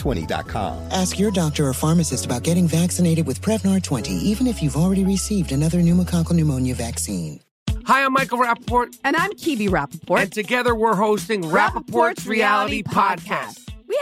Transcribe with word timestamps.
Prevnar20.com. 0.00 0.88
Ask 0.90 1.18
your 1.18 1.30
doctor 1.30 1.66
or 1.66 1.72
pharmacist 1.72 2.24
about 2.24 2.42
getting 2.42 2.66
vaccinated 2.66 3.26
with 3.26 3.40
Prevnar 3.40 3.82
20, 3.82 4.12
even 4.12 4.46
if 4.46 4.62
you've 4.62 4.76
already 4.76 5.04
received 5.04 5.52
another 5.52 5.78
pneumococcal 5.78 6.32
pneumonia 6.32 6.74
vaccine. 6.74 7.40
Hi, 7.86 8.04
I'm 8.04 8.12
Michael 8.12 8.38
Rapaport. 8.38 8.96
And 9.04 9.16
I'm 9.16 9.32
Kibi 9.32 9.68
Rapaport. 9.68 10.22
And 10.22 10.32
together 10.32 10.74
we're 10.74 10.94
hosting 10.94 11.42
Rapaport's, 11.42 11.90
Rapaport's 11.90 12.26
Reality, 12.26 12.82
Reality 12.82 12.82
Podcast. 12.82 13.26
Podcast. 13.26 13.69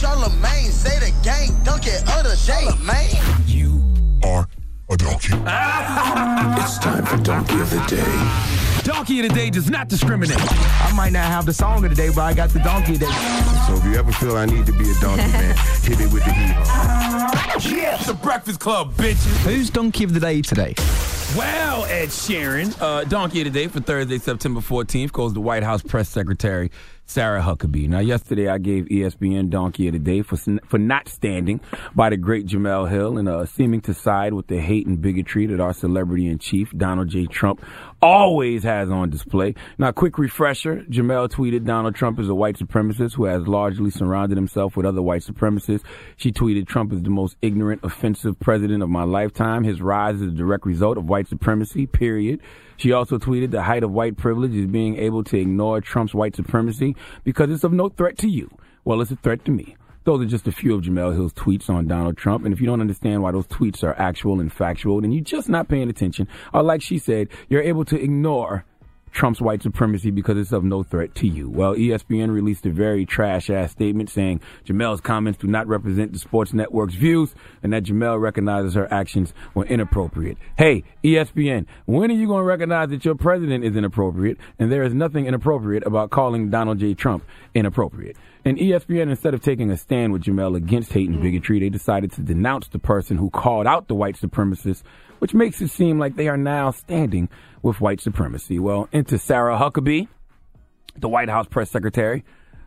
Charlemagne 0.00 0.70
say 0.70 0.98
the 0.98 1.12
gang 1.22 1.50
donkey 1.62 1.90
of 1.90 2.24
the 2.24 2.42
day, 2.46 2.66
man. 2.82 3.42
You 3.46 3.84
are 4.24 4.48
a 4.88 4.96
donkey. 4.96 5.34
it's 6.62 6.78
time 6.78 7.04
for 7.04 7.18
Donkey 7.18 7.60
of 7.60 7.68
the 7.68 7.84
Day. 7.86 8.82
Donkey 8.82 9.20
of 9.20 9.28
the 9.28 9.34
Day 9.34 9.50
does 9.50 9.68
not 9.68 9.88
discriminate. 9.88 10.38
I 10.40 10.90
might 10.96 11.12
not 11.12 11.26
have 11.26 11.44
the 11.44 11.52
song 11.52 11.84
of 11.84 11.90
the 11.90 11.96
day, 11.96 12.08
but 12.08 12.22
I 12.22 12.32
got 12.32 12.48
the 12.48 12.60
donkey 12.60 12.94
of 12.94 13.00
the 13.00 13.06
day. 13.06 13.42
So 13.66 13.74
if 13.74 13.84
you 13.84 13.94
ever 13.96 14.10
feel 14.12 14.38
I 14.38 14.46
need 14.46 14.64
to 14.64 14.72
be 14.72 14.90
a 14.90 14.94
donkey, 15.02 15.22
man, 15.32 15.54
hit 15.82 16.00
it 16.00 16.10
with 16.10 16.24
the 16.24 16.32
heat. 16.32 17.70
Yes, 17.70 18.06
the 18.06 18.14
Breakfast 18.14 18.58
Club, 18.58 18.94
bitches. 18.94 19.36
Who's 19.44 19.68
Donkey 19.68 20.04
of 20.04 20.14
the 20.14 20.20
Day 20.20 20.40
today? 20.40 20.74
Well, 21.36 21.84
Ed 21.84 22.08
Sheeran, 22.08 22.74
uh, 22.80 23.04
Donkey 23.04 23.42
of 23.42 23.44
the 23.44 23.50
Day 23.50 23.68
for 23.68 23.80
Thursday, 23.80 24.18
September 24.18 24.60
14th 24.60 25.12
goes 25.12 25.34
the 25.34 25.40
White 25.40 25.62
House 25.62 25.82
Press 25.82 26.08
Secretary 26.08 26.70
Sarah 27.10 27.42
Huckabee. 27.42 27.88
Now, 27.88 27.98
yesterday 27.98 28.46
I 28.46 28.58
gave 28.58 28.84
ESPN 28.84 29.50
Donkey 29.50 29.88
of 29.88 29.94
the 29.94 29.98
Day 29.98 30.22
for 30.22 30.36
for 30.64 30.78
not 30.78 31.08
standing 31.08 31.60
by 31.92 32.08
the 32.08 32.16
great 32.16 32.46
Jemele 32.46 32.88
Hill 32.88 33.18
and 33.18 33.28
uh, 33.28 33.46
seeming 33.46 33.80
to 33.80 33.94
side 33.94 34.32
with 34.32 34.46
the 34.46 34.60
hate 34.60 34.86
and 34.86 35.02
bigotry 35.02 35.46
that 35.46 35.58
our 35.58 35.72
celebrity 35.72 36.28
in 36.28 36.38
chief 36.38 36.70
Donald 36.76 37.08
J. 37.08 37.26
Trump 37.26 37.64
always 38.00 38.62
has 38.62 38.90
on 38.90 39.10
display. 39.10 39.56
Now, 39.76 39.90
quick 39.90 40.18
refresher: 40.18 40.84
Jemele 40.88 41.28
tweeted 41.28 41.64
Donald 41.64 41.96
Trump 41.96 42.20
is 42.20 42.28
a 42.28 42.34
white 42.34 42.56
supremacist 42.56 43.14
who 43.14 43.24
has 43.24 43.48
largely 43.48 43.90
surrounded 43.90 44.38
himself 44.38 44.76
with 44.76 44.86
other 44.86 45.02
white 45.02 45.22
supremacists. 45.22 45.82
She 46.16 46.30
tweeted 46.30 46.68
Trump 46.68 46.92
is 46.92 47.02
the 47.02 47.10
most 47.10 47.36
ignorant, 47.42 47.80
offensive 47.82 48.38
president 48.38 48.84
of 48.84 48.88
my 48.88 49.02
lifetime. 49.02 49.64
His 49.64 49.82
rise 49.82 50.20
is 50.20 50.28
a 50.28 50.36
direct 50.36 50.64
result 50.64 50.96
of 50.96 51.08
white 51.08 51.26
supremacy. 51.26 51.88
Period. 51.88 52.40
She 52.76 52.92
also 52.92 53.18
tweeted 53.18 53.50
the 53.50 53.62
height 53.62 53.82
of 53.82 53.90
white 53.90 54.16
privilege 54.16 54.54
is 54.54 54.66
being 54.66 54.96
able 54.96 55.22
to 55.24 55.36
ignore 55.36 55.82
Trump's 55.82 56.14
white 56.14 56.34
supremacy 56.34 56.96
because 57.24 57.50
it's 57.50 57.64
of 57.64 57.72
no 57.72 57.88
threat 57.88 58.18
to 58.18 58.28
you. 58.28 58.50
Well, 58.84 59.00
it's 59.00 59.10
a 59.10 59.16
threat 59.16 59.44
to 59.44 59.50
me. 59.50 59.76
Those 60.04 60.22
are 60.22 60.26
just 60.26 60.48
a 60.48 60.52
few 60.52 60.74
of 60.74 60.82
Jemele 60.82 61.14
Hill's 61.14 61.34
tweets 61.34 61.68
on 61.68 61.86
Donald 61.86 62.16
Trump. 62.16 62.44
And 62.44 62.54
if 62.54 62.60
you 62.60 62.66
don't 62.66 62.80
understand 62.80 63.22
why 63.22 63.32
those 63.32 63.46
tweets 63.46 63.84
are 63.84 63.94
actual 64.00 64.40
and 64.40 64.50
factual, 64.50 65.00
then 65.00 65.12
you're 65.12 65.22
just 65.22 65.48
not 65.48 65.68
paying 65.68 65.90
attention. 65.90 66.26
Or 66.54 66.62
like 66.62 66.80
she 66.80 66.98
said, 66.98 67.28
you're 67.48 67.62
able 67.62 67.84
to 67.84 68.02
ignore 68.02 68.64
Trump's 69.12 69.40
white 69.40 69.62
supremacy 69.62 70.10
because 70.10 70.36
it's 70.38 70.52
of 70.52 70.64
no 70.64 70.82
threat 70.82 71.14
to 71.16 71.26
you. 71.26 71.48
Well, 71.50 71.74
ESPN 71.74 72.30
released 72.30 72.64
a 72.66 72.70
very 72.70 73.04
trash 73.04 73.50
ass 73.50 73.72
statement 73.72 74.10
saying 74.10 74.40
Jemele's 74.64 75.00
comments 75.00 75.38
do 75.38 75.46
not 75.46 75.66
represent 75.66 76.12
the 76.12 76.18
sports 76.18 76.52
network's 76.52 76.94
views 76.94 77.34
and 77.62 77.72
that 77.72 77.84
Jemele 77.84 78.20
recognizes 78.20 78.74
her 78.74 78.92
actions 78.92 79.34
were 79.54 79.66
inappropriate. 79.66 80.38
Hey, 80.56 80.84
ESPN, 81.02 81.66
when 81.86 82.10
are 82.10 82.14
you 82.14 82.26
going 82.26 82.40
to 82.40 82.44
recognize 82.44 82.88
that 82.90 83.04
your 83.04 83.14
president 83.14 83.64
is 83.64 83.76
inappropriate 83.76 84.38
and 84.58 84.70
there 84.70 84.82
is 84.82 84.94
nothing 84.94 85.26
inappropriate 85.26 85.86
about 85.86 86.10
calling 86.10 86.50
Donald 86.50 86.78
J. 86.78 86.94
Trump 86.94 87.24
inappropriate? 87.54 88.16
And 88.44 88.56
ESPN, 88.56 89.10
instead 89.10 89.34
of 89.34 89.42
taking 89.42 89.70
a 89.70 89.76
stand 89.76 90.12
with 90.12 90.22
Jemele 90.22 90.56
against 90.56 90.92
hate 90.92 91.10
and 91.10 91.20
bigotry, 91.20 91.60
they 91.60 91.68
decided 91.68 92.10
to 92.12 92.22
denounce 92.22 92.68
the 92.68 92.78
person 92.78 93.18
who 93.18 93.28
called 93.28 93.66
out 93.66 93.88
the 93.88 93.94
white 93.94 94.16
supremacists, 94.16 94.82
which 95.20 95.32
makes 95.32 95.60
it 95.62 95.68
seem 95.68 95.98
like 95.98 96.16
they 96.16 96.28
are 96.28 96.36
now 96.36 96.70
standing 96.70 97.28
with 97.62 97.80
white 97.80 98.00
supremacy. 98.00 98.58
Well, 98.58 98.88
into 98.92 99.18
Sarah 99.18 99.56
Huckabee, 99.56 100.08
the 100.98 101.08
White 101.08 101.28
House 101.28 101.46
press 101.46 101.70
secretary, 101.70 102.24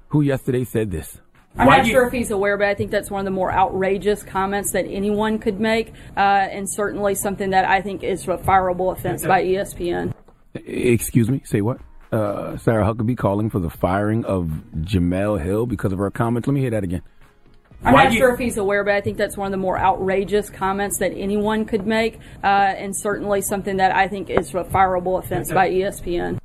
who 0.07 0.21
yesterday 0.21 0.63
said 0.63 0.89
this. 0.89 1.19
I'm 1.55 1.67
not 1.67 1.85
sure 1.85 2.07
if 2.07 2.13
he's 2.13 2.31
aware, 2.31 2.57
but 2.57 2.67
I 2.67 2.73
think 2.73 2.89
that's 2.89 3.11
one 3.11 3.19
of 3.19 3.25
the 3.25 3.31
more 3.31 3.51
outrageous 3.51 4.23
comments 4.23 4.71
that 4.71 4.85
anyone 4.87 5.37
could 5.37 5.59
make, 5.59 5.89
uh, 6.17 6.19
and 6.19 6.67
certainly 6.67 7.13
something 7.13 7.51
that 7.51 7.65
I 7.65 7.81
think 7.81 8.03
is 8.03 8.23
a 8.23 8.37
fireable 8.37 8.91
offense 8.91 9.23
by 9.23 9.43
ESPN. 9.43 10.13
Excuse 10.55 11.29
me, 11.29 11.43
say 11.45 11.61
what? 11.61 11.79
uh, 12.13 12.57
Sarah 12.57 12.85
Huckabee 12.85 13.17
calling 13.17 13.49
for 13.49 13.59
the 13.59 13.69
firing 13.69 14.23
of 14.23 14.45
Jemele 14.77 15.41
Hill 15.41 15.65
because 15.65 15.91
of 15.91 15.97
her 15.99 16.11
comments. 16.11 16.47
Let 16.47 16.53
me 16.53 16.61
hear 16.61 16.69
that 16.69 16.83
again. 16.83 17.01
I'm 17.83 17.93
Why 17.93 18.03
not 18.03 18.09
do 18.09 18.15
you- 18.15 18.21
sure 18.21 18.33
if 18.33 18.39
he's 18.39 18.57
aware, 18.57 18.83
but 18.83 18.93
I 18.93 19.01
think 19.01 19.17
that's 19.17 19.37
one 19.37 19.47
of 19.47 19.51
the 19.51 19.57
more 19.57 19.77
outrageous 19.77 20.49
comments 20.49 20.99
that 20.99 21.11
anyone 21.15 21.65
could 21.65 21.85
make, 21.85 22.19
uh, 22.43 22.47
and 22.47 22.95
certainly 22.95 23.41
something 23.41 23.77
that 23.77 23.93
I 23.95 24.07
think 24.07 24.29
is 24.29 24.53
a 24.55 24.63
fireable 24.63 25.19
offense 25.19 25.51
by 25.51 25.69
ESPN. 25.69 26.39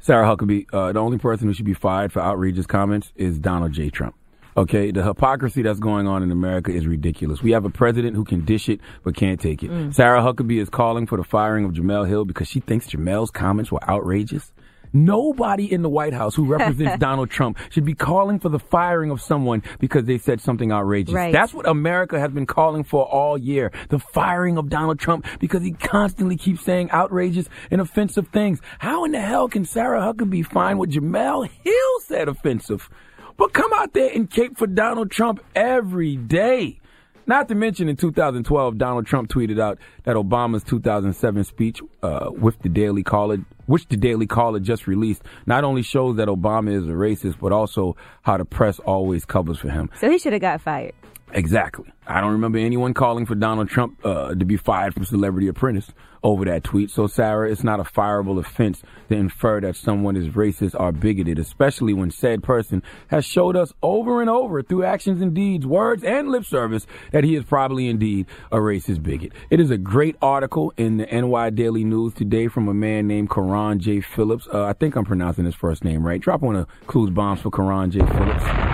Sarah 0.00 0.26
Huckabee, 0.26 0.66
uh, 0.72 0.92
the 0.92 0.98
only 0.98 1.18
person 1.18 1.46
who 1.46 1.54
should 1.54 1.66
be 1.66 1.74
fired 1.74 2.12
for 2.12 2.20
outrageous 2.20 2.66
comments 2.66 3.12
is 3.16 3.38
Donald 3.38 3.72
J. 3.72 3.90
Trump. 3.90 4.14
Okay, 4.56 4.90
the 4.90 5.04
hypocrisy 5.04 5.62
that's 5.62 5.78
going 5.78 6.08
on 6.08 6.24
in 6.24 6.32
America 6.32 6.72
is 6.72 6.86
ridiculous. 6.86 7.40
We 7.40 7.52
have 7.52 7.64
a 7.64 7.70
president 7.70 8.16
who 8.16 8.24
can 8.24 8.44
dish 8.44 8.68
it 8.68 8.80
but 9.04 9.14
can't 9.14 9.38
take 9.40 9.62
it. 9.62 9.70
Mm. 9.70 9.94
Sarah 9.94 10.20
Huckabee 10.22 10.60
is 10.60 10.68
calling 10.68 11.06
for 11.06 11.16
the 11.16 11.22
firing 11.24 11.64
of 11.64 11.72
Jemele 11.72 12.08
Hill 12.08 12.24
because 12.24 12.48
she 12.48 12.58
thinks 12.58 12.88
Jemele's 12.88 13.30
comments 13.30 13.70
were 13.70 13.82
outrageous. 13.88 14.52
Nobody 14.92 15.72
in 15.72 15.82
the 15.82 15.88
White 15.88 16.12
House 16.12 16.34
who 16.34 16.44
represents 16.44 16.98
Donald 17.00 17.30
Trump 17.30 17.58
should 17.70 17.84
be 17.84 17.94
calling 17.94 18.38
for 18.38 18.48
the 18.48 18.58
firing 18.58 19.10
of 19.10 19.20
someone 19.20 19.62
because 19.78 20.04
they 20.04 20.18
said 20.18 20.40
something 20.40 20.72
outrageous. 20.72 21.14
Right. 21.14 21.32
That's 21.32 21.54
what 21.54 21.68
America 21.68 22.18
has 22.18 22.30
been 22.30 22.46
calling 22.46 22.84
for 22.84 23.04
all 23.04 23.38
year. 23.38 23.72
The 23.88 23.98
firing 23.98 24.58
of 24.58 24.68
Donald 24.68 24.98
Trump 24.98 25.26
because 25.38 25.62
he 25.62 25.72
constantly 25.72 26.36
keeps 26.36 26.64
saying 26.64 26.90
outrageous 26.90 27.48
and 27.70 27.80
offensive 27.80 28.28
things. 28.28 28.60
How 28.78 29.04
in 29.04 29.12
the 29.12 29.20
hell 29.20 29.48
can 29.48 29.64
Sarah 29.64 30.00
Huckabee 30.00 30.46
find 30.46 30.78
what 30.78 30.90
Jemele 30.90 31.48
Hill 31.48 32.00
said 32.06 32.28
offensive? 32.28 32.88
But 33.36 33.54
come 33.54 33.72
out 33.72 33.94
there 33.94 34.10
and 34.12 34.30
cape 34.30 34.58
for 34.58 34.66
Donald 34.66 35.10
Trump 35.10 35.42
every 35.54 36.16
day. 36.16 36.80
Not 37.26 37.48
to 37.48 37.54
mention, 37.54 37.88
in 37.88 37.96
2012, 37.96 38.76
Donald 38.76 39.06
Trump 39.06 39.30
tweeted 39.30 39.60
out 39.60 39.78
that 40.02 40.16
Obama's 40.16 40.64
2007 40.64 41.44
speech, 41.44 41.80
uh, 42.02 42.30
with 42.32 42.58
the 42.60 42.68
Daily 42.68 43.02
Caller, 43.02 43.38
which 43.70 43.86
the 43.86 43.96
Daily 43.96 44.26
Caller 44.26 44.58
just 44.58 44.88
released, 44.88 45.22
not 45.46 45.62
only 45.62 45.82
shows 45.82 46.16
that 46.16 46.26
Obama 46.26 46.74
is 46.74 46.84
a 46.86 46.92
racist, 46.92 47.38
but 47.40 47.52
also 47.52 47.96
how 48.22 48.36
the 48.36 48.44
press 48.44 48.80
always 48.80 49.24
covers 49.24 49.58
for 49.58 49.70
him. 49.70 49.88
So 50.00 50.10
he 50.10 50.18
should 50.18 50.32
have 50.32 50.42
got 50.42 50.60
fired. 50.60 50.92
Exactly. 51.32 51.92
I 52.06 52.20
don't 52.20 52.32
remember 52.32 52.58
anyone 52.58 52.92
calling 52.92 53.24
for 53.24 53.34
Donald 53.34 53.68
Trump 53.68 54.04
uh, 54.04 54.34
to 54.34 54.44
be 54.44 54.56
fired 54.56 54.94
from 54.94 55.04
Celebrity 55.04 55.46
Apprentice 55.48 55.92
over 56.22 56.44
that 56.44 56.64
tweet. 56.64 56.90
So, 56.90 57.06
Sarah, 57.06 57.50
it's 57.50 57.62
not 57.62 57.78
a 57.80 57.84
fireable 57.84 58.38
offense 58.38 58.82
to 59.08 59.14
infer 59.14 59.60
that 59.60 59.76
someone 59.76 60.16
is 60.16 60.28
racist 60.28 60.78
or 60.78 60.92
bigoted, 60.92 61.38
especially 61.38 61.94
when 61.94 62.10
said 62.10 62.42
person 62.42 62.82
has 63.08 63.24
showed 63.24 63.56
us 63.56 63.72
over 63.82 64.20
and 64.20 64.28
over 64.28 64.62
through 64.62 64.84
actions 64.84 65.22
and 65.22 65.34
deeds, 65.34 65.66
words 65.66 66.02
and 66.02 66.28
lip 66.28 66.44
service 66.44 66.86
that 67.12 67.24
he 67.24 67.36
is 67.36 67.44
probably 67.44 67.88
indeed 67.88 68.26
a 68.50 68.56
racist 68.56 69.02
bigot. 69.02 69.32
It 69.48 69.60
is 69.60 69.70
a 69.70 69.78
great 69.78 70.16
article 70.20 70.72
in 70.76 70.98
the 70.98 71.06
NY 71.06 71.50
Daily 71.50 71.84
News 71.84 72.14
today 72.14 72.48
from 72.48 72.68
a 72.68 72.74
man 72.74 73.06
named 73.06 73.30
Karan 73.30 73.78
J. 73.78 74.00
Phillips. 74.00 74.48
Uh, 74.52 74.64
I 74.64 74.72
think 74.72 74.96
I'm 74.96 75.04
pronouncing 75.04 75.44
his 75.44 75.54
first 75.54 75.84
name 75.84 76.04
right. 76.04 76.20
Drop 76.20 76.40
one 76.40 76.56
of 76.56 76.66
clues 76.86 77.10
bombs 77.10 77.40
for 77.40 77.50
Karan 77.50 77.90
J. 77.90 78.00
Phillips. 78.00 78.69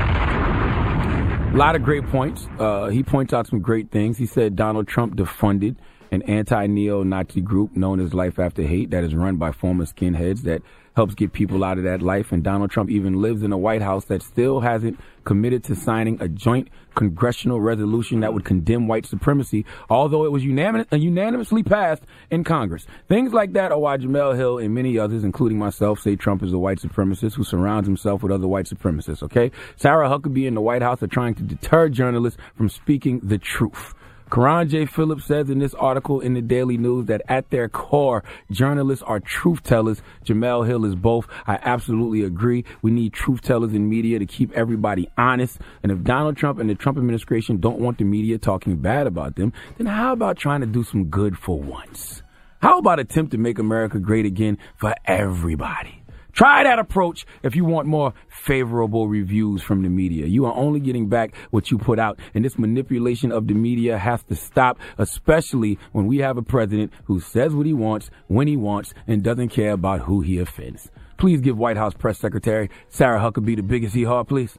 A 1.52 1.56
lot 1.56 1.75
of 1.75 1.82
great 1.82 2.06
points. 2.08 2.46
Uh, 2.58 2.88
he 2.88 3.02
points 3.02 3.32
out 3.32 3.46
some 3.46 3.60
great 3.60 3.90
things. 3.90 4.19
He 4.19 4.26
said 4.26 4.56
Donald 4.56 4.87
Trump 4.87 5.16
defunded 5.16 5.76
an 6.12 6.22
anti-neo-Nazi 6.22 7.40
group 7.40 7.75
known 7.75 7.98
as 7.98 8.12
Life 8.12 8.38
After 8.38 8.62
Hate 8.62 8.90
that 8.90 9.04
is 9.04 9.14
run 9.14 9.37
by 9.37 9.52
former 9.52 9.87
skinheads 9.87 10.43
that 10.43 10.62
helps 10.96 11.14
get 11.14 11.32
people 11.32 11.62
out 11.62 11.78
of 11.78 11.84
that 11.84 12.02
life. 12.02 12.32
And 12.32 12.43
Donald 12.43 12.70
Trump 12.70 12.90
even 12.90 13.20
lives 13.20 13.43
in 13.43 13.52
a 13.52 13.58
White 13.58 13.82
House 13.82 14.06
that 14.06 14.22
still 14.22 14.60
hasn't 14.60 14.98
committed 15.25 15.62
to 15.64 15.76
signing 15.76 16.20
a 16.20 16.28
joint 16.28 16.69
congressional 16.94 17.60
resolution 17.60 18.20
that 18.20 18.32
would 18.32 18.44
condemn 18.44 18.88
white 18.88 19.04
supremacy, 19.04 19.66
although 19.90 20.25
it 20.25 20.32
was 20.32 20.43
unanimous, 20.43 20.87
uh, 20.90 20.96
unanimously 20.96 21.62
passed 21.62 22.02
in 22.31 22.43
Congress. 22.43 22.87
Things 23.08 23.34
like 23.34 23.52
that 23.52 23.70
are 23.70 23.78
why 23.78 23.98
Jemele 23.98 24.34
Hill 24.34 24.58
and 24.58 24.75
many 24.75 24.98
others, 24.98 25.22
including 25.22 25.58
myself, 25.58 26.00
say 26.00 26.16
Trump 26.16 26.43
is 26.43 26.54
a 26.54 26.58
white 26.58 26.78
supremacist 26.78 27.34
who 27.34 27.44
surrounds 27.44 27.87
himself 27.87 28.22
with 28.22 28.32
other 28.32 28.49
white 28.49 28.66
supremacists, 28.66 29.22
okay? 29.22 29.52
Sarah 29.76 30.08
Huckabee 30.08 30.49
and 30.49 30.56
the 30.56 30.62
White 30.62 30.82
House 30.82 31.02
are 31.02 31.08
trying 31.08 31.34
to 31.34 31.42
deter 31.42 31.90
journalists 31.90 32.40
from 32.56 32.70
speaking 32.70 33.20
the 33.22 33.37
truth. 33.37 33.94
Karan 34.31 34.69
J. 34.69 34.87
Phillips 34.87 35.25
says 35.25 35.50
in 35.50 35.61
this 35.61 35.75
article 35.75 36.20
in 36.20 36.34
the 36.34 36.43
Daily 36.43 36.76
News 36.76 37.06
that 37.06 37.23
at 37.28 37.50
their 37.50 37.69
core, 37.69 38.25
journalists 38.50 39.05
are 39.06 39.20
truth 39.20 39.62
tellers. 39.62 40.02
Jemele 40.25 40.67
Hill 40.67 40.84
is 40.84 40.96
both. 40.96 41.26
I 41.46 41.58
absolutely 41.62 42.25
agree. 42.25 42.64
We 42.82 42.90
need 42.90 43.12
truth 43.12 43.43
tellers 43.43 43.73
in 43.73 43.88
media 43.88 44.19
to 44.19 44.26
keep 44.26 44.52
everybody 44.52 45.08
honest. 45.17 45.58
And 45.82 45.93
if 45.93 46.02
Donald 46.02 46.37
Trump 46.37 46.58
and 46.58 46.69
the 46.69 46.75
Trump 46.75 46.99
administration 46.99 47.58
don't 47.58 47.78
want 47.78 47.99
the 47.99 48.05
media 48.05 48.38
talking 48.38 48.76
bad 48.76 49.06
about 49.06 49.37
them, 49.37 49.52
then 49.78 49.87
how 49.87 50.12
about 50.12 50.37
trying 50.37 50.61
to 50.61 50.67
do 50.67 50.82
some 50.82 51.05
good 51.05 51.38
for 51.38 51.61
once? 51.61 52.23
How 52.61 52.78
about 52.78 52.99
attempt 52.99 53.31
to 53.31 53.38
make 53.38 53.58
America 53.61 54.00
great 54.00 54.26
again 54.26 54.58
for 54.76 54.94
everybody? 55.05 56.02
Try 56.37 56.65
that 56.65 56.79
approach 56.79 57.25
if 57.43 57.56
you 57.56 57.65
want 57.65 57.88
more 57.88 58.12
favorable 58.29 59.09
reviews 59.09 59.62
from 59.62 59.83
the 59.83 59.88
media. 59.88 60.27
You 60.27 60.44
are 60.44 60.55
only 60.55 60.81
getting 60.81 61.09
back 61.09 61.35
what 61.50 61.71
you 61.71 61.79
put 61.79 61.99
out, 61.99 62.21
and 62.35 62.44
this 62.44 62.59
manipulation 62.59 63.33
of 63.33 63.47
the 63.47 63.55
media 63.55 63.97
has 63.97 64.23
to 64.25 64.37
stop, 64.37 64.79
especially 64.99 65.79
when 65.93 66.06
we 66.06 66.19
have 66.19 66.37
a 66.37 66.43
president 66.43 66.93
who 67.05 67.21
says 67.21 67.55
what 67.55 67.65
he 67.65 67.73
wants, 67.73 68.11
when 68.27 68.49
he 68.49 68.56
wants, 68.59 68.93
and 69.06 69.23
doesn't 69.23 69.49
care 69.49 69.73
about 69.73 70.03
who 70.03 70.21
he 70.21 70.38
offends. 70.38 70.91
Please 71.17 71.41
give 71.41 71.56
White 71.56 71.79
House 71.79 71.94
Press 71.94 72.19
Secretary 72.19 72.69
Sarah 72.91 73.19
Huckabee 73.19 73.56
the 73.56 73.62
biggest 73.62 73.94
hee 73.94 74.05
haw, 74.05 74.23
please. 74.23 74.59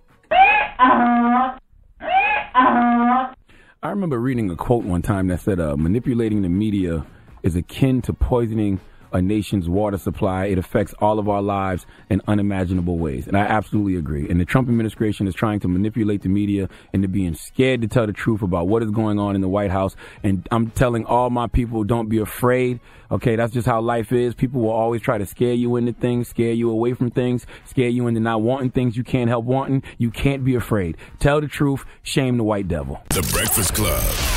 I 2.00 3.30
remember 3.84 4.20
reading 4.20 4.50
a 4.50 4.56
quote 4.56 4.84
one 4.84 5.04
time 5.04 5.28
that 5.28 5.42
said, 5.42 5.60
uh, 5.60 5.78
manipulating 5.78 6.42
the 6.42 6.50
media 6.50 7.06
is 7.44 7.56
akin 7.56 8.02
to 8.02 8.14
poisoning 8.14 8.80
a 9.12 9.22
nation's 9.22 9.70
water 9.70 9.98
supply. 9.98 10.46
It 10.46 10.58
affects 10.58 10.94
all 11.00 11.20
of 11.20 11.30
our 11.30 11.42
lives 11.42 11.86
in 12.10 12.22
unimaginable 12.28 12.98
ways. 12.98 13.28
And 13.28 13.38
I 13.38 13.42
absolutely 13.42 13.96
agree. 13.96 14.30
And 14.30 14.40
the 14.40 14.46
Trump 14.46 14.70
administration 14.70 15.28
is 15.28 15.36
trying 15.36 15.60
to 15.62 15.68
manipulate 15.68 16.22
the 16.22 16.30
media 16.30 16.70
into 16.94 17.08
being 17.08 17.36
scared 17.36 17.82
to 17.82 17.88
tell 17.88 18.08
the 18.08 18.14
truth 18.14 18.42
about 18.42 18.68
what 18.68 18.84
is 18.84 18.92
going 18.92 19.20
on 19.20 19.36
in 19.36 19.42
the 19.42 19.50
White 19.50 19.72
House. 19.72 19.96
And 20.24 20.48
I'm 20.52 20.72
telling 20.72 21.06
all 21.06 21.30
my 21.30 21.48
people, 21.48 21.84
don't 21.84 22.10
be 22.10 22.18
afraid. 22.18 22.80
Okay, 23.10 23.36
that's 23.38 23.54
just 23.54 23.66
how 23.66 23.80
life 23.80 24.12
is. 24.12 24.36
People 24.36 24.62
will 24.62 24.72
always 24.72 25.02
try 25.02 25.18
to 25.18 25.26
scare 25.26 25.54
you 25.54 25.78
into 25.78 25.94
things, 25.94 26.28
scare 26.28 26.52
you 26.52 26.70
away 26.70 26.94
from 26.94 27.10
things, 27.10 27.46
scare 27.66 27.90
you 27.90 28.08
into 28.08 28.20
not 28.20 28.42
wanting 28.42 28.72
things 28.72 28.98
you 28.98 29.04
can't 29.04 29.30
help 29.30 29.46
wanting. 29.46 29.84
You 29.98 30.12
can't 30.12 30.44
be 30.44 30.56
afraid. 30.56 30.98
Tell 31.20 31.40
the 31.40 31.48
truth. 31.48 31.86
Shame 32.04 32.38
the 32.38 32.44
white 32.44 32.68
devil. 32.68 33.02
The 33.10 33.22
Breakfast 33.34 33.74
Club. 33.74 34.37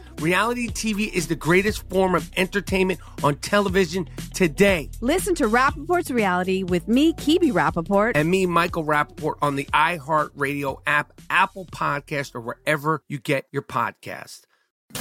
Reality 0.21 0.67
TV 0.67 1.11
is 1.11 1.27
the 1.27 1.35
greatest 1.35 1.89
form 1.89 2.13
of 2.13 2.29
entertainment 2.37 2.99
on 3.23 3.37
television 3.37 4.07
today. 4.35 4.91
Listen 5.01 5.33
to 5.33 5.47
Rapaport's 5.47 6.11
Reality 6.11 6.61
with 6.61 6.87
me, 6.87 7.13
Kibi 7.13 7.51
Rapaport. 7.51 8.11
And 8.13 8.29
me, 8.29 8.45
Michael 8.45 8.85
Rapaport, 8.85 9.37
on 9.41 9.55
the 9.55 9.65
iHeartRadio 9.73 10.81
app, 10.85 11.19
Apple 11.31 11.65
Podcast, 11.65 12.35
or 12.35 12.41
wherever 12.41 13.03
you 13.07 13.17
get 13.17 13.47
your 13.51 13.63
podcast. 13.63 14.41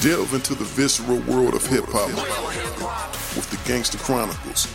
Delve 0.01 0.33
into 0.33 0.55
the 0.55 0.65
visceral 0.65 1.19
world 1.21 1.53
of 1.53 1.67
hip 1.67 1.85
hop 1.89 2.09
with 3.37 3.51
the 3.51 3.69
Gangster 3.69 3.99
Chronicles, 3.99 4.75